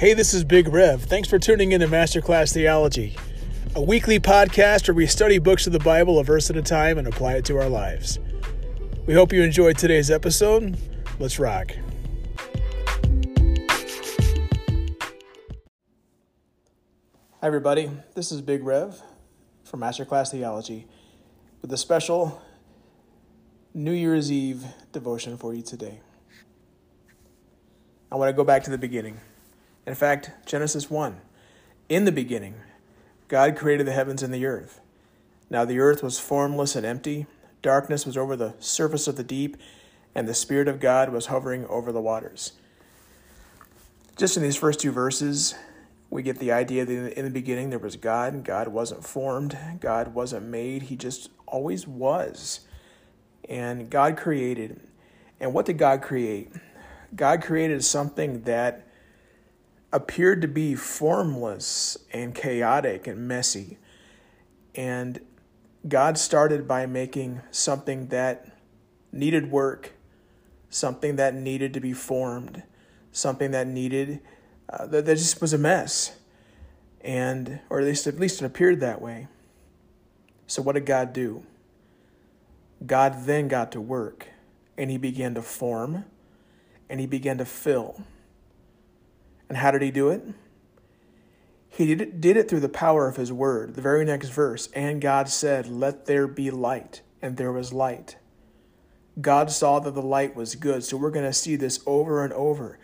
[0.00, 1.02] Hey, this is Big Rev.
[1.02, 3.18] Thanks for tuning in to Masterclass Theology,
[3.74, 6.96] a weekly podcast where we study books of the Bible a verse at a time
[6.96, 8.18] and apply it to our lives.
[9.04, 10.78] We hope you enjoyed today's episode.
[11.18, 11.72] Let's rock.
[17.42, 17.90] Hi, everybody.
[18.14, 18.98] This is Big Rev
[19.64, 20.86] from Masterclass Theology
[21.60, 22.40] with a special
[23.74, 26.00] New Year's Eve devotion for you today.
[28.10, 29.20] I want to go back to the beginning.
[29.86, 31.20] In fact, Genesis 1.
[31.88, 32.54] In the beginning,
[33.28, 34.80] God created the heavens and the earth.
[35.48, 37.26] Now the earth was formless and empty,
[37.62, 39.56] darkness was over the surface of the deep,
[40.14, 42.52] and the Spirit of God was hovering over the waters.
[44.16, 45.54] Just in these first two verses,
[46.10, 48.34] we get the idea that in the beginning there was God.
[48.34, 52.60] And God wasn't formed, God wasn't made, He just always was.
[53.48, 54.80] And God created.
[55.40, 56.52] And what did God create?
[57.14, 58.86] God created something that
[59.92, 63.78] appeared to be formless and chaotic and messy.
[64.74, 65.20] And
[65.88, 68.56] God started by making something that
[69.12, 69.92] needed work,
[70.68, 72.62] something that needed to be formed,
[73.12, 74.20] something that needed
[74.72, 76.16] uh, that, that just was a mess,
[77.00, 79.26] and or at least at least it appeared that way.
[80.46, 81.44] So what did God do?
[82.86, 84.28] God then got to work,
[84.78, 86.04] and He began to form,
[86.88, 88.04] and He began to fill.
[89.50, 90.22] And how did He do it?
[91.68, 93.74] He did it, did it through the power of His Word.
[93.74, 98.16] The very next verse, and God said, "Let there be light," and there was light.
[99.20, 100.84] God saw that the light was good.
[100.84, 102.78] So we're going to see this over and over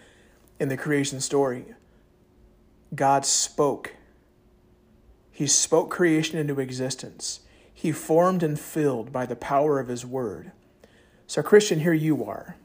[0.58, 1.66] in the creation story.
[2.94, 3.94] God spoke.
[5.30, 7.40] He spoke creation into existence.
[7.72, 10.50] He formed and filled by the power of His Word.
[11.28, 12.56] So, Christian, here you are.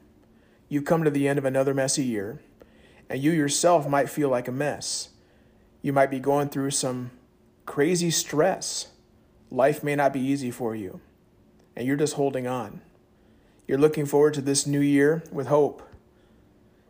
[0.68, 2.40] You come to the end of another messy year,
[3.08, 5.10] and you yourself might feel like a mess.
[5.82, 7.10] You might be going through some
[7.66, 8.88] crazy stress.
[9.50, 11.00] Life may not be easy for you,
[11.76, 12.80] and you're just holding on.
[13.66, 15.82] You're looking forward to this new year with hope.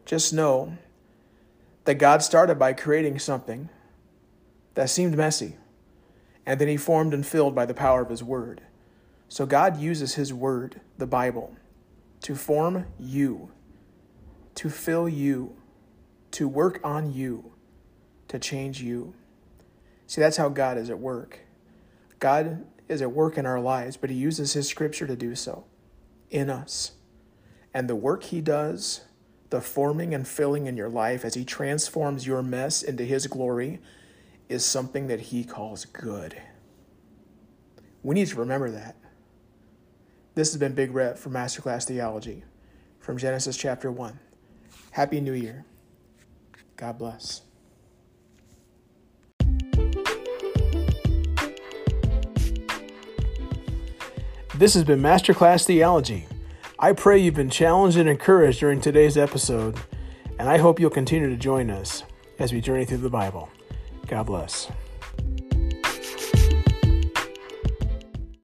[0.04, 0.76] Just know
[1.84, 3.69] that God started by creating something
[4.75, 5.56] that seemed messy,
[6.47, 8.62] and then He formed and filled by the power of His Word.
[9.28, 11.56] So God uses His Word, the Bible,
[12.22, 13.50] to form you,
[14.56, 15.56] to fill you,
[16.32, 17.53] to work on you,
[18.28, 19.15] to change you.
[20.06, 21.41] See, that's how God is at work.
[22.19, 25.65] God is at work in our lives, but He uses His Scripture to do so
[26.31, 26.93] in us.
[27.72, 29.03] And the work He does
[29.53, 33.81] the forming and filling in your life as He transforms your mess into His glory
[34.49, 36.41] is something that He calls good.
[38.03, 38.97] We need to remember that.
[40.34, 42.44] This has been Big Rev from Masterclass Theology
[42.99, 44.19] from Genesis chapter 1.
[44.93, 45.66] Happy New Year.
[46.82, 47.43] God bless.
[54.56, 56.26] This has been Masterclass Theology
[56.81, 59.76] I pray you've been challenged and encouraged during today's episode,
[60.41, 62.03] and I hope you'll continue to join us
[62.41, 63.49] as we journey through the Bible.
[64.09, 64.69] God bless.